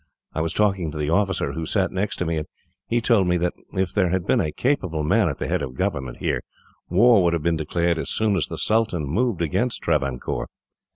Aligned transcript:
I 0.33 0.41
was 0.41 0.51
talking 0.51 0.89
to 0.89 0.97
the 0.97 1.11
officer 1.11 1.51
who 1.51 1.63
sat 1.67 1.91
next 1.91 2.15
to 2.15 2.25
me, 2.25 2.37
and 2.37 2.47
he 2.87 3.01
told 3.01 3.27
me 3.27 3.37
that, 3.37 3.53
if 3.73 3.93
there 3.93 4.09
had 4.09 4.25
been 4.25 4.41
a 4.41 4.51
capable 4.51 5.03
man 5.03 5.29
at 5.29 5.37
the 5.37 5.47
head 5.47 5.61
of 5.61 5.75
government 5.75 6.17
here, 6.17 6.41
war 6.89 7.23
would 7.23 7.33
have 7.33 7.43
been 7.43 7.55
declared 7.55 7.99
as 7.99 8.09
soon 8.09 8.35
as 8.35 8.47
the 8.47 8.57
Sultan 8.57 9.05
moved 9.05 9.43
against 9.43 9.83
Travancore. 9.83 10.47